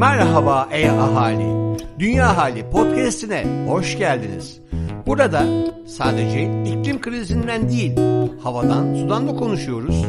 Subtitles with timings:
[0.00, 1.78] Merhaba ey ahali.
[1.98, 4.60] Dünya Hali podcast'ine hoş geldiniz.
[5.06, 5.46] Burada
[5.86, 7.96] sadece iklim krizinden değil,
[8.42, 10.04] havadan, sudan da konuşuyoruz.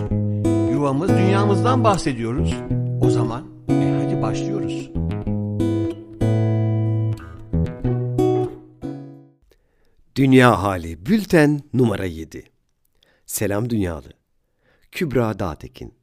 [0.71, 2.55] Yuvamız, dünyamızdan bahsediyoruz.
[3.01, 4.89] O zaman e hadi başlıyoruz.
[10.15, 12.44] Dünya Hali Bülten numara 7
[13.26, 14.10] Selam Dünyalı
[14.92, 15.94] Kübra Dağtekin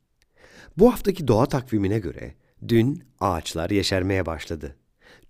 [0.77, 2.35] Bu haftaki doğa takvimine göre
[2.69, 4.77] dün ağaçlar yeşermeye başladı.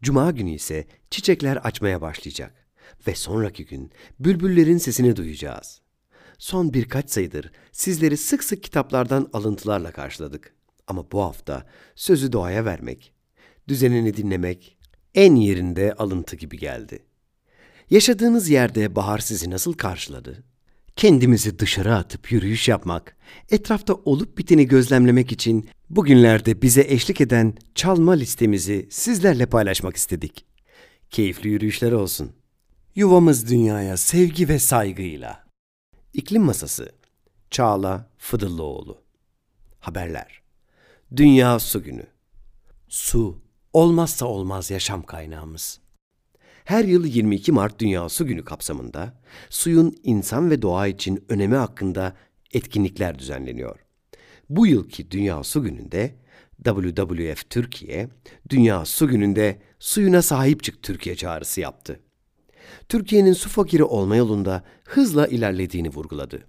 [0.02, 2.66] Cuma günü ise çiçekler açmaya başlayacak
[3.07, 5.80] ve sonraki gün bülbüllerin sesini duyacağız.
[6.39, 10.54] Son birkaç sayıdır sizleri sık sık kitaplardan alıntılarla karşıladık.
[10.86, 13.14] Ama bu hafta sözü doğaya vermek,
[13.68, 14.79] düzenini dinlemek
[15.14, 17.06] en yerinde alıntı gibi geldi.
[17.90, 20.45] Yaşadığınız yerde bahar sizi nasıl karşıladı?
[20.98, 23.16] Kendimizi dışarı atıp yürüyüş yapmak,
[23.50, 30.44] etrafta olup biteni gözlemlemek için bugünlerde bize eşlik eden çalma listemizi sizlerle paylaşmak istedik.
[31.11, 32.33] Keyifli yürüyüşler olsun.
[32.95, 35.45] Yuvamız dünyaya sevgi ve saygıyla.
[36.14, 36.92] İklim Masası
[37.51, 39.03] Çağla Fıdıllıoğlu
[39.80, 40.42] Haberler
[41.17, 42.06] Dünya Su Günü
[42.89, 43.42] Su,
[43.73, 45.80] olmazsa olmaz yaşam kaynağımız.
[46.69, 49.14] Her yıl 22 Mart Dünya Su Günü kapsamında
[49.50, 52.16] suyun insan ve doğa için önemi hakkında
[52.55, 53.78] etkinlikler düzenleniyor.
[54.50, 56.14] Bu yılki Dünya Su Günü'nde
[56.64, 58.08] WWF Türkiye,
[58.50, 62.00] Dünya Su Günü'nde suyuna sahip çık Türkiye çağrısı yaptı.
[62.89, 66.46] Türkiye'nin su fakiri olma yolunda hızla ilerlediğini vurguladı.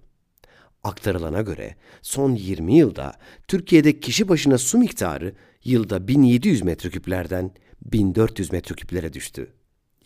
[0.82, 3.12] Aktarılana göre son 20 yılda
[3.48, 9.59] Türkiye'de kişi başına su miktarı yılda 1700 metreküplerden 1400 metreküplere düştü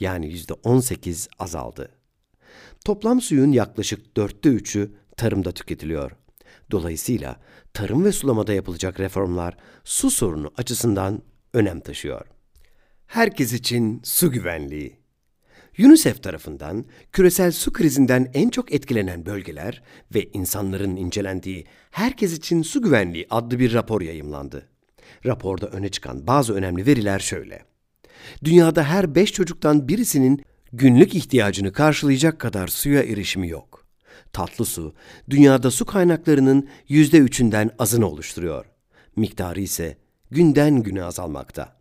[0.05, 1.91] yani yüzde 18 azaldı.
[2.85, 6.11] Toplam suyun yaklaşık dörtte üçü tarımda tüketiliyor.
[6.71, 7.37] Dolayısıyla
[7.73, 12.27] tarım ve sulamada yapılacak reformlar su sorunu açısından önem taşıyor.
[13.07, 15.05] Herkes için su güvenliği.
[15.79, 19.83] UNICEF tarafından küresel su krizinden en çok etkilenen bölgeler
[20.15, 24.69] ve insanların incelendiği Herkes için Su Güvenliği adlı bir rapor yayımlandı.
[25.27, 27.74] Raporda öne çıkan bazı önemli veriler şöyle.
[28.45, 33.87] Dünyada her beş çocuktan birisinin günlük ihtiyacını karşılayacak kadar suya erişimi yok.
[34.33, 34.95] Tatlı su,
[35.31, 38.67] dünyada su kaynaklarının yüzde üçünden azını oluşturuyor.
[39.17, 39.99] Miktarı ise
[40.31, 41.77] günden güne azalmakta.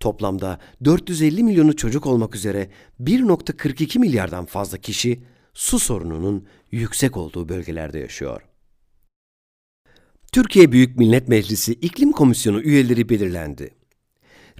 [0.00, 2.70] Toplamda 450 milyonu çocuk olmak üzere
[3.00, 5.22] 1.42 milyardan fazla kişi
[5.54, 8.42] su sorununun yüksek olduğu bölgelerde yaşıyor.
[10.32, 13.79] Türkiye Büyük Millet Meclisi İklim Komisyonu üyeleri belirlendi.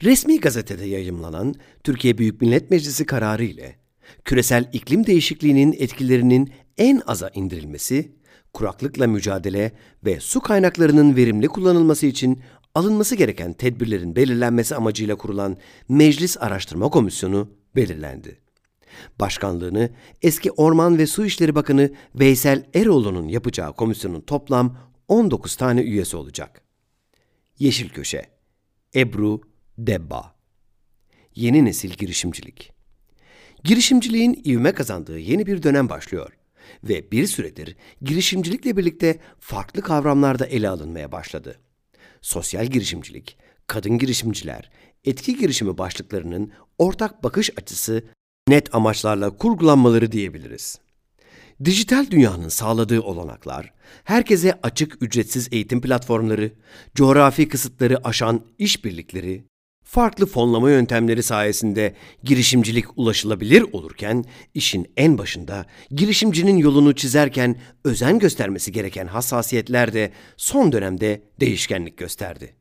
[0.02, 3.76] Resmi gazetede yayımlanan Türkiye Büyük Millet Meclisi kararı ile
[4.24, 8.12] küresel iklim değişikliğinin etkilerinin en aza indirilmesi,
[8.52, 9.72] kuraklıkla mücadele
[10.04, 12.42] ve su kaynaklarının verimli kullanılması için
[12.74, 15.56] alınması gereken tedbirlerin belirlenmesi amacıyla kurulan
[15.88, 18.38] Meclis Araştırma Komisyonu belirlendi.
[19.20, 19.90] Başkanlığını
[20.22, 24.76] eski Orman ve Su İşleri Bakanı Veysel Eroğlu'nun yapacağı komisyonun toplam
[25.08, 26.62] 19 tane üyesi olacak.
[27.58, 28.26] Yeşil Köşe
[28.94, 29.49] Ebru
[29.86, 30.34] Debba
[31.34, 32.72] Yeni nesil girişimcilik
[33.64, 36.32] Girişimciliğin ivme kazandığı yeni bir dönem başlıyor
[36.84, 41.58] ve bir süredir girişimcilikle birlikte farklı kavramlarda ele alınmaya başladı.
[42.20, 43.36] Sosyal girişimcilik,
[43.66, 44.70] kadın girişimciler,
[45.04, 48.04] etki girişimi başlıklarının ortak bakış açısı
[48.48, 50.80] net amaçlarla kurgulanmaları diyebiliriz.
[51.64, 53.72] Dijital dünyanın sağladığı olanaklar,
[54.04, 56.52] herkese açık ücretsiz eğitim platformları,
[56.94, 59.50] coğrafi kısıtları aşan işbirlikleri,
[59.90, 64.24] farklı fonlama yöntemleri sayesinde girişimcilik ulaşılabilir olurken,
[64.54, 72.54] işin en başında girişimcinin yolunu çizerken özen göstermesi gereken hassasiyetler de son dönemde değişkenlik gösterdi.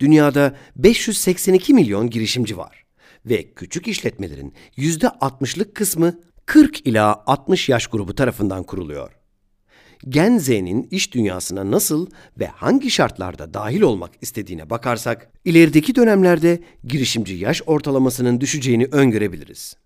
[0.00, 2.84] Dünyada 582 milyon girişimci var
[3.26, 9.17] ve küçük işletmelerin %60'lık kısmı 40 ila 60 yaş grubu tarafından kuruluyor.
[10.08, 12.06] Gen Z'nin iş dünyasına nasıl
[12.38, 19.76] ve hangi şartlarda dahil olmak istediğine bakarsak, ilerideki dönemlerde girişimci yaş ortalamasının düşeceğini öngörebiliriz.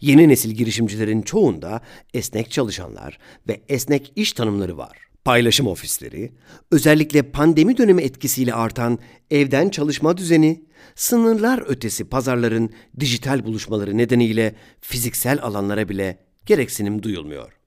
[0.00, 1.80] Yeni nesil girişimcilerin çoğunda
[2.14, 4.98] esnek çalışanlar ve esnek iş tanımları var.
[5.24, 6.32] Paylaşım ofisleri,
[6.70, 8.98] özellikle pandemi dönemi etkisiyle artan
[9.30, 10.64] evden çalışma düzeni,
[10.94, 12.70] sınırlar ötesi pazarların
[13.00, 17.57] dijital buluşmaları nedeniyle fiziksel alanlara bile gereksinim duyulmuyor.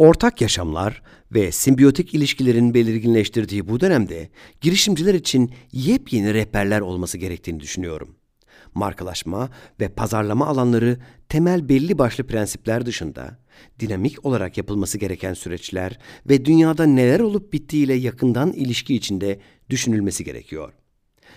[0.00, 1.02] Ortak yaşamlar
[1.32, 4.28] ve simbiyotik ilişkilerin belirginleştirdiği bu dönemde
[4.60, 8.16] girişimciler için yepyeni rehberler olması gerektiğini düşünüyorum.
[8.74, 9.50] Markalaşma
[9.80, 10.98] ve pazarlama alanları
[11.28, 13.38] temel belli başlı prensipler dışında
[13.80, 15.98] dinamik olarak yapılması gereken süreçler
[16.28, 20.72] ve dünyada neler olup bittiğiyle yakından ilişki içinde düşünülmesi gerekiyor.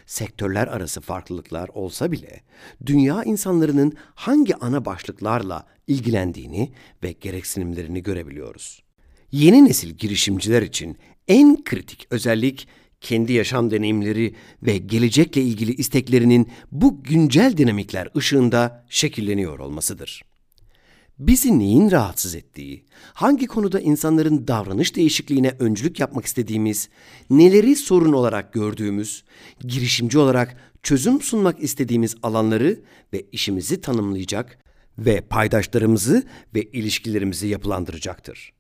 [0.06, 2.42] Sektörler arası farklılıklar olsa bile
[2.86, 6.72] dünya insanlarının hangi ana başlıklarla ilgilendiğini
[7.04, 8.84] ve gereksinimlerini görebiliyoruz.
[9.32, 10.98] Yeni nesil girişimciler için
[11.28, 12.68] en kritik özellik
[13.02, 20.33] kendi yaşam deneyimleri ve gelecekle ilgili isteklerinin bu güncel dinamikler ışığında şekilleniyor olmasıdır.
[21.28, 26.90] Bizi neyin rahatsız ettiği, hangi konuda insanların davranış değişikliğine öncülük yapmak istediğimiz,
[27.30, 29.24] neleri sorun olarak gördüğümüz,
[29.62, 32.80] girişimci olarak çözüm sunmak istediğimiz alanları
[33.14, 34.58] ve işimizi tanımlayacak
[34.98, 36.24] ve paydaşlarımızı
[36.56, 38.54] ve ilişkilerimizi yapılandıracaktır.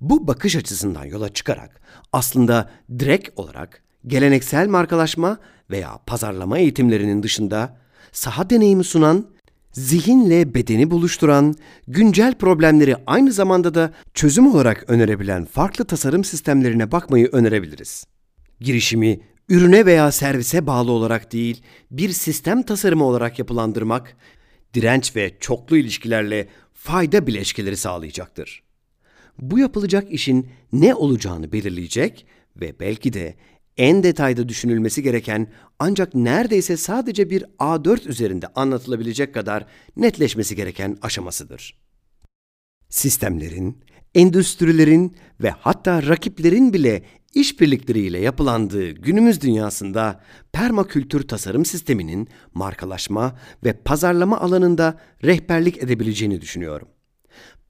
[0.00, 1.80] Bu bakış açısından yola çıkarak
[2.12, 5.38] aslında direkt olarak geleneksel markalaşma
[5.70, 7.78] veya pazarlama eğitimlerinin dışında
[8.12, 9.26] saha deneyimi sunan,
[9.72, 11.54] zihinle bedeni buluşturan,
[11.88, 18.04] güncel problemleri aynı zamanda da çözüm olarak önerebilen farklı tasarım sistemlerine bakmayı önerebiliriz.
[18.60, 24.16] Girişimi ürüne veya servise bağlı olarak değil, bir sistem tasarımı olarak yapılandırmak,
[24.74, 28.70] direnç ve çoklu ilişkilerle fayda bileşkeleri sağlayacaktır
[29.40, 32.26] bu yapılacak işin ne olacağını belirleyecek
[32.56, 33.34] ve belki de
[33.76, 35.46] en detayda düşünülmesi gereken
[35.80, 39.66] ancak neredeyse sadece bir A4 üzerinde anlatılabilecek kadar
[39.96, 41.78] netleşmesi gereken aşamasıdır.
[42.88, 43.78] Sistemlerin,
[44.14, 47.02] endüstrilerin ve hatta rakiplerin bile
[47.34, 50.20] işbirlikleriyle yapılandığı günümüz dünyasında
[50.52, 56.88] permakültür tasarım sisteminin markalaşma ve pazarlama alanında rehberlik edebileceğini düşünüyorum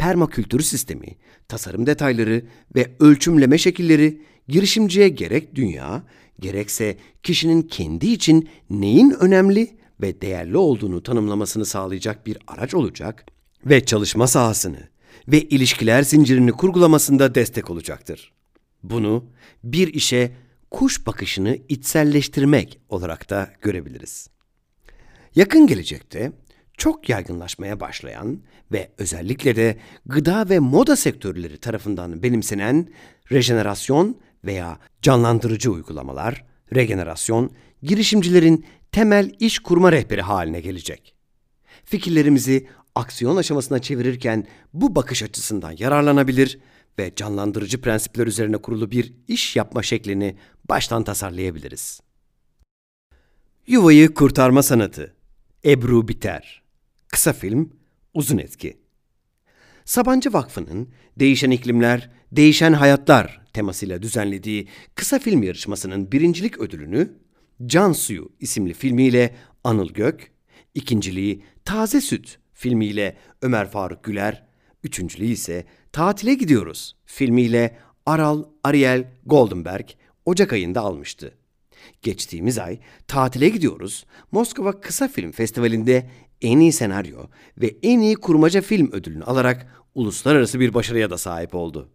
[0.01, 1.07] permakültür sistemi,
[1.49, 2.43] tasarım detayları
[2.77, 6.03] ve ölçümleme şekilleri girişimciye gerek dünya,
[6.41, 13.27] gerekse kişinin kendi için neyin önemli ve değerli olduğunu tanımlamasını sağlayacak bir araç olacak
[13.67, 14.89] ve çalışma sahasını
[15.29, 18.33] ve ilişkiler zincirini kurgulamasında destek olacaktır.
[18.83, 19.25] Bunu
[19.65, 20.33] bir işe
[20.71, 24.29] kuş bakışını içselleştirmek olarak da görebiliriz.
[25.35, 26.33] Yakın gelecekte
[26.77, 29.77] çok yaygınlaşmaya başlayan ve özellikle de
[30.07, 32.89] gıda ve moda sektörleri tarafından benimsenen
[33.33, 36.45] rejenerasyon veya canlandırıcı uygulamalar,
[36.75, 37.51] regenerasyon,
[37.83, 41.15] girişimcilerin temel iş kurma rehberi haline gelecek.
[41.85, 46.59] Fikirlerimizi aksiyon aşamasına çevirirken bu bakış açısından yararlanabilir
[46.99, 50.37] ve canlandırıcı prensipler üzerine kurulu bir iş yapma şeklini
[50.69, 52.01] baştan tasarlayabiliriz.
[53.67, 55.15] Yuvayı kurtarma sanatı
[55.65, 56.61] Ebru Biter
[57.09, 57.73] Kısa film,
[58.15, 58.81] uzun etki.
[59.85, 60.89] Sabancı Vakfı'nın
[61.19, 67.13] Değişen İklimler, Değişen Hayatlar temasıyla düzenlediği kısa film yarışmasının birincilik ödülünü
[67.67, 69.35] Can Suyu isimli filmiyle
[69.65, 70.33] Anıl Gök,
[70.75, 74.47] ikinciliği Taze Süt filmiyle Ömer Faruk Güler,
[74.85, 79.87] üçüncülüğü ise Tatile Gidiyoruz filmiyle Aral Ariel Goldenberg
[80.25, 81.35] Ocak ayında almıştı.
[82.03, 82.79] Geçtiğimiz ay
[83.09, 84.07] tatile gidiyoruz.
[84.33, 86.11] Moskova Kısa Film Festivali'nde
[86.41, 87.19] en iyi senaryo
[87.59, 91.91] ve en iyi kurmaca film ödülünü alarak uluslararası bir başarıya da sahip oldu.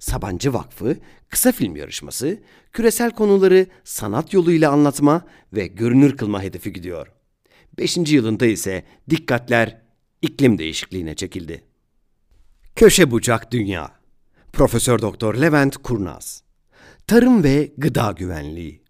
[0.00, 0.96] Sabancı Vakfı
[1.28, 2.38] kısa film yarışması
[2.72, 7.12] küresel konuları sanat yoluyla anlatma ve görünür kılma hedefi gidiyor.
[7.78, 9.82] Beşinci yılında ise dikkatler
[10.22, 11.64] iklim değişikliğine çekildi.
[12.76, 13.90] Köşe bucak dünya.
[14.52, 16.42] Profesör Doktor Levent Kurnaz.
[17.06, 18.82] Tarım ve gıda güvenliği.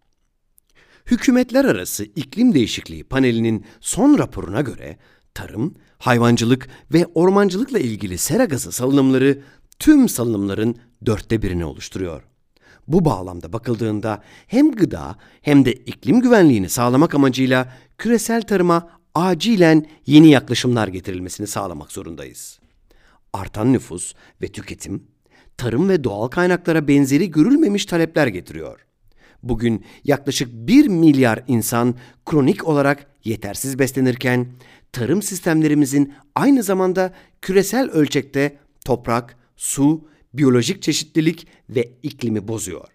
[1.07, 4.99] Hükümetler Arası İklim Değişikliği Paneli'nin son raporuna göre
[5.35, 9.43] tarım, hayvancılık ve ormancılıkla ilgili sera gazı salınımları
[9.81, 12.23] tüm salınımların dörtte birini oluşturuyor.
[12.89, 20.31] Bu bağlamda bakıldığında hem gıda hem de iklim güvenliğini sağlamak amacıyla küresel tarıma acilen yeni
[20.31, 22.61] yaklaşımlar getirilmesini sağlamak zorundayız.
[23.33, 25.03] Artan nüfus ve tüketim,
[25.57, 28.87] tarım ve doğal kaynaklara benzeri görülmemiş talepler getiriyor.
[29.43, 31.95] Bugün yaklaşık 1 milyar insan
[32.27, 34.47] kronik olarak yetersiz beslenirken
[34.93, 42.89] tarım sistemlerimizin aynı zamanda küresel ölçekte toprak, su, biyolojik çeşitlilik ve iklimi bozuyor.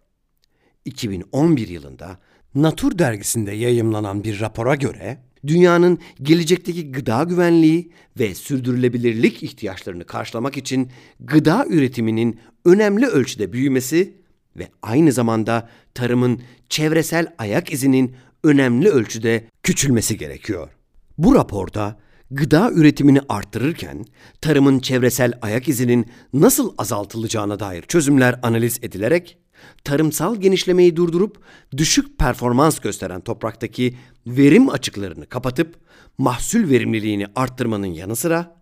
[0.86, 2.20] 2011 yılında
[2.56, 5.18] Natur dergisinde yayımlanan bir rapora göre
[5.48, 14.14] dünyanın gelecekteki gıda güvenliği ve sürdürülebilirlik ihtiyaçlarını karşılamak için gıda üretiminin önemli ölçüde büyümesi
[14.58, 20.70] ve aynı zamanda tarımın çevresel ayak izinin önemli ölçüde küçülmesi gerekiyor.
[21.18, 24.06] Bu raporda gıda üretimini arttırırken
[24.42, 29.38] tarımın çevresel ayak izinin nasıl azaltılacağına dair çözümler analiz edilerek
[29.84, 31.40] tarımsal genişlemeyi durdurup
[31.78, 35.76] düşük performans gösteren topraktaki verim açıklarını kapatıp
[36.18, 38.56] mahsul verimliliğini arttırmanın yanı sıra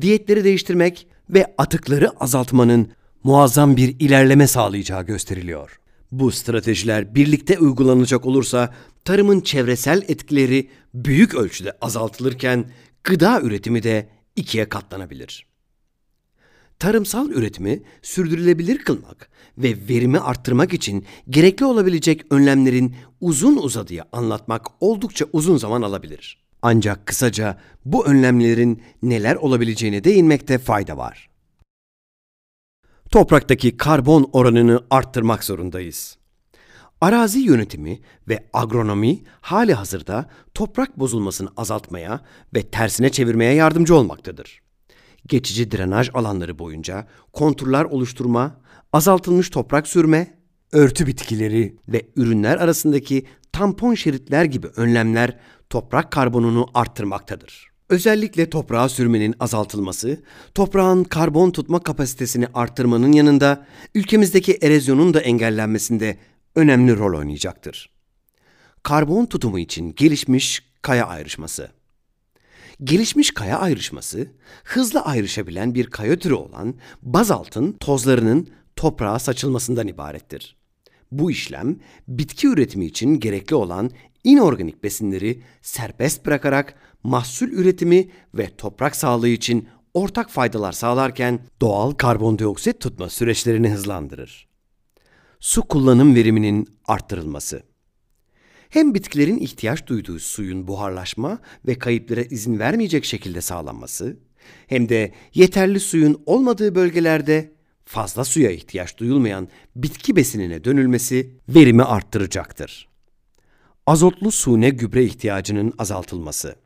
[0.00, 2.92] diyetleri değiştirmek ve atıkları azaltmanın
[3.24, 5.78] muazzam bir ilerleme sağlayacağı gösteriliyor.
[6.12, 12.64] Bu stratejiler birlikte uygulanacak olursa tarımın çevresel etkileri büyük ölçüde azaltılırken
[13.04, 15.46] gıda üretimi de ikiye katlanabilir.
[16.78, 25.26] Tarımsal üretimi sürdürülebilir kılmak ve verimi arttırmak için gerekli olabilecek önlemlerin uzun uzadıya anlatmak oldukça
[25.32, 26.42] uzun zaman alabilir.
[26.62, 31.30] Ancak kısaca bu önlemlerin neler olabileceğine değinmekte fayda var.
[33.10, 36.18] Topraktaki karbon oranını arttırmak zorundayız.
[37.02, 42.20] Arazi yönetimi ve agronomi hali hazırda toprak bozulmasını azaltmaya
[42.54, 44.60] ve tersine çevirmeye yardımcı olmaktadır.
[45.26, 48.60] Geçici drenaj alanları boyunca konturlar oluşturma,
[48.92, 50.38] azaltılmış toprak sürme,
[50.72, 55.38] örtü bitkileri ve ürünler arasındaki tampon şeritler gibi önlemler
[55.70, 57.72] toprak karbonunu arttırmaktadır.
[57.88, 60.22] Özellikle toprağa sürmenin azaltılması,
[60.54, 66.16] toprağın karbon tutma kapasitesini arttırmanın yanında ülkemizdeki erozyonun da engellenmesinde
[66.54, 67.92] önemli rol oynayacaktır.
[68.82, 71.70] Karbon tutumu için gelişmiş kaya ayrışması.
[72.84, 74.26] Gelişmiş kaya ayrışması,
[74.64, 80.56] hızlı ayrışabilen bir kaya türü olan bazaltın tozlarının toprağa saçılmasından ibarettir.
[81.12, 81.76] Bu işlem
[82.08, 83.90] bitki üretimi için gerekli olan
[84.24, 92.80] inorganik besinleri serbest bırakarak mahsul üretimi ve toprak sağlığı için ortak faydalar sağlarken doğal karbondioksit
[92.80, 94.51] tutma süreçlerini hızlandırır.
[95.42, 97.62] Su kullanım veriminin arttırılması.
[98.68, 104.16] Hem bitkilerin ihtiyaç duyduğu suyun buharlaşma ve kayıplara izin vermeyecek şekilde sağlanması,
[104.66, 107.52] hem de yeterli suyun olmadığı bölgelerde
[107.84, 112.88] fazla suya ihtiyaç duyulmayan bitki besinine dönülmesi verimi arttıracaktır.
[113.86, 116.56] Azotlu sune gübre ihtiyacının azaltılması.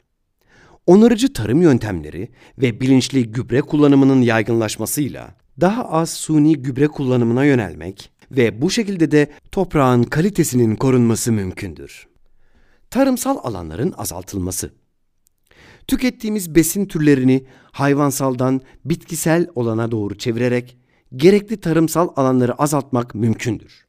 [0.87, 2.29] Onarıcı tarım yöntemleri
[2.59, 9.31] ve bilinçli gübre kullanımının yaygınlaşmasıyla daha az suni gübre kullanımına yönelmek ve bu şekilde de
[9.53, 12.07] toprağın kalitesinin korunması mümkündür.
[12.91, 14.71] Tarımsal alanların azaltılması.
[15.87, 20.77] Tükettiğimiz besin türlerini hayvansaldan bitkisel olana doğru çevirerek
[21.17, 23.87] gerekli tarımsal alanları azaltmak mümkündür.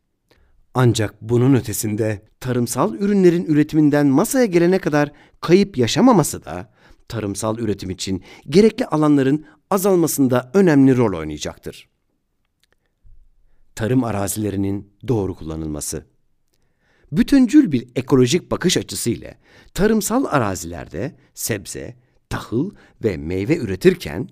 [0.74, 6.74] Ancak bunun ötesinde tarımsal ürünlerin üretiminden masaya gelene kadar kayıp yaşamaması da
[7.08, 11.90] tarımsal üretim için gerekli alanların azalmasında önemli rol oynayacaktır.
[13.78, 16.06] Tarım arazilerinin doğru kullanılması.
[17.12, 19.36] Bütüncül bir ekolojik bakış açısıyla
[19.74, 21.96] tarımsal arazilerde sebze,
[22.30, 22.72] tahıl
[23.04, 24.30] ve meyve üretirken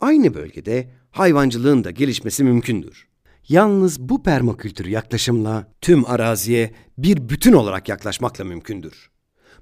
[0.00, 3.08] aynı bölgede hayvancılığın da gelişmesi mümkündür.
[3.48, 9.10] Yalnız bu permakültür yaklaşımla tüm araziye bir bütün olarak yaklaşmakla mümkündür.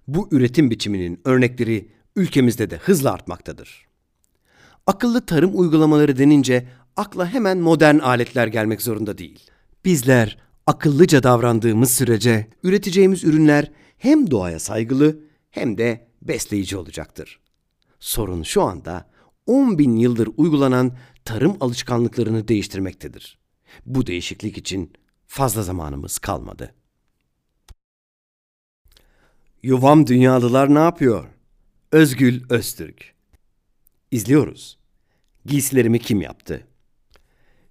[0.08, 3.86] Bu üretim biçiminin örnekleri ülkemizde de hızla artmaktadır.
[4.86, 9.50] Akıllı tarım uygulamaları denince akla hemen modern aletler gelmek zorunda değil.
[9.84, 15.18] Bizler akıllıca davrandığımız sürece üreteceğimiz ürünler hem doğaya saygılı
[15.50, 17.40] hem de besleyici olacaktır.
[18.00, 19.10] Sorun şu anda
[19.46, 23.38] 10 bin yıldır uygulanan tarım alışkanlıklarını değiştirmektedir.
[23.86, 24.92] Bu değişiklik için
[25.26, 26.74] fazla zamanımız kalmadı.
[29.62, 31.24] Yuvam dünyalılar ne yapıyor?
[31.92, 33.14] Özgül Öztürk
[34.10, 34.78] İzliyoruz.
[35.46, 36.66] Giysilerimi kim yaptı?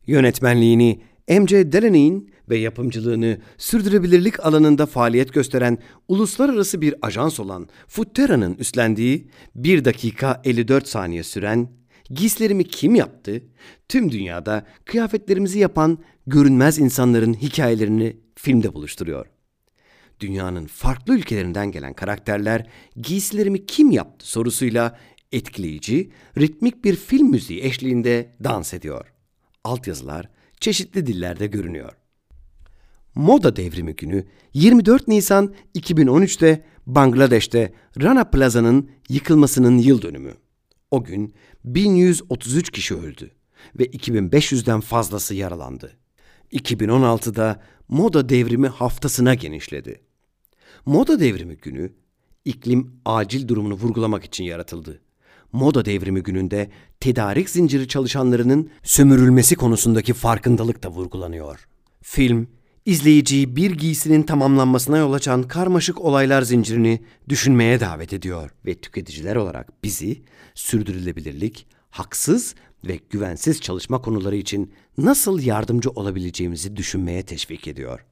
[0.07, 1.71] Yönetmenliğini M.C.
[1.71, 10.41] Delaney'in ve yapımcılığını sürdürülebilirlik alanında faaliyet gösteren uluslararası bir ajans olan Futtera'nın üstlendiği 1 dakika
[10.43, 11.69] 54 saniye süren
[12.09, 13.43] Giysilerimi kim yaptı?
[13.89, 19.25] Tüm dünyada kıyafetlerimizi yapan görünmez insanların hikayelerini filmde buluşturuyor.
[20.19, 24.99] Dünyanın farklı ülkelerinden gelen karakterler giysilerimi kim yaptı sorusuyla
[25.31, 29.12] etkileyici, ritmik bir film müziği eşliğinde dans ediyor.
[29.63, 30.29] Altyazılar
[30.59, 31.91] çeşitli dillerde görünüyor.
[33.15, 40.33] Moda Devrimi Günü 24 Nisan 2013'te Bangladeş'te Rana Plaza'nın yıkılmasının yıl dönümü.
[40.91, 41.33] O gün
[41.65, 43.31] 1133 kişi öldü
[43.79, 45.97] ve 2500'den fazlası yaralandı.
[46.51, 50.01] 2016'da Moda Devrimi haftasına genişledi.
[50.85, 51.93] Moda Devrimi günü
[52.45, 55.01] iklim acil durumunu vurgulamak için yaratıldı.
[55.53, 56.69] Moda Devrimi gününde
[56.99, 61.67] tedarik zinciri çalışanlarının sömürülmesi konusundaki farkındalık da vurgulanıyor.
[62.01, 62.47] Film,
[62.85, 69.83] izleyiciyi bir giysinin tamamlanmasına yol açan karmaşık olaylar zincirini düşünmeye davet ediyor ve tüketiciler olarak
[69.83, 70.21] bizi
[70.55, 72.55] sürdürülebilirlik, haksız
[72.87, 78.05] ve güvensiz çalışma konuları için nasıl yardımcı olabileceğimizi düşünmeye teşvik ediyor.